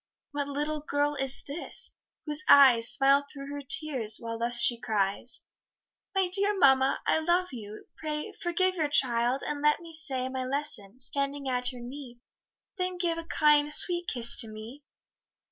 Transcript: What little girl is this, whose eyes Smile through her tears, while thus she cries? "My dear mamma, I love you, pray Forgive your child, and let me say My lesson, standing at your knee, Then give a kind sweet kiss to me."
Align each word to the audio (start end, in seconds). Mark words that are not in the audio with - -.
What 0.31 0.47
little 0.47 0.79
girl 0.79 1.13
is 1.13 1.43
this, 1.43 1.93
whose 2.25 2.43
eyes 2.49 2.89
Smile 2.91 3.23
through 3.31 3.51
her 3.53 3.61
tears, 3.61 4.17
while 4.19 4.39
thus 4.39 4.57
she 4.59 4.79
cries? 4.79 5.43
"My 6.15 6.27
dear 6.27 6.57
mamma, 6.57 7.01
I 7.05 7.19
love 7.19 7.49
you, 7.51 7.85
pray 7.97 8.31
Forgive 8.33 8.73
your 8.73 8.89
child, 8.89 9.43
and 9.45 9.61
let 9.61 9.79
me 9.79 9.93
say 9.93 10.27
My 10.27 10.43
lesson, 10.43 10.97
standing 10.97 11.47
at 11.47 11.71
your 11.71 11.81
knee, 11.83 12.17
Then 12.79 12.97
give 12.97 13.19
a 13.19 13.25
kind 13.25 13.71
sweet 13.71 14.07
kiss 14.07 14.35
to 14.37 14.47
me." 14.47 14.81